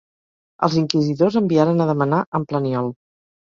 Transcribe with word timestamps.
Els 0.67 0.77
inquisidors 0.81 1.37
enviaren 1.43 1.85
a 1.85 1.89
demanar 1.93 2.25
en 2.41 2.51
Planiol. 2.55 2.93